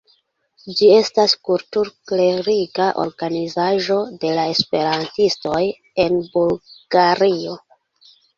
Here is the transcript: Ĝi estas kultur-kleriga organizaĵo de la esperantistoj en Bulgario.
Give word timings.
Ĝi 0.77 0.85
estas 0.93 1.33
kultur-kleriga 1.49 2.87
organizaĵo 3.03 3.99
de 4.25 4.33
la 4.39 4.47
esperantistoj 4.55 5.61
en 6.07 6.19
Bulgario. 6.33 7.57